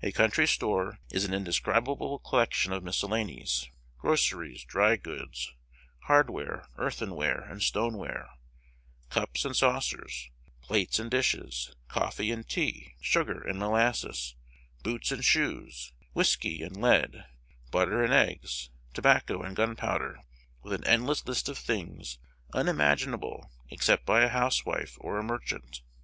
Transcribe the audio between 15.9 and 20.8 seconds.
whiskey and lead, butter and eggs, tobacco and gunpowder, with